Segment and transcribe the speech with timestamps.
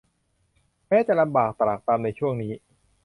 [0.87, 2.51] แม้จะลำบากตรากตรำในช่วงนี้